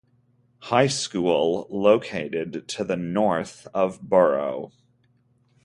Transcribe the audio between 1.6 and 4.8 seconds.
located to the north of borough.